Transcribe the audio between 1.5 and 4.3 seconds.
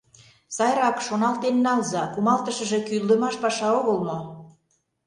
налза: кумалтышыже кӱлдымаш паша огыл мо?